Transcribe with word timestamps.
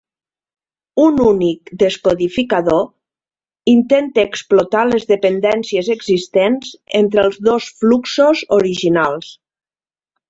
Un 1.01 1.19
únic 1.31 1.69
descodificador 1.81 2.81
intenta 3.73 4.25
explotar 4.29 4.87
les 4.93 5.05
dependències 5.13 5.93
existents 5.99 6.73
entre 7.03 7.23
els 7.29 7.41
dos 7.51 7.71
fluxos 7.83 8.43
originals. 8.63 9.33